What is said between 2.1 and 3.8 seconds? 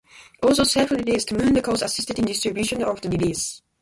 in distribution of the release.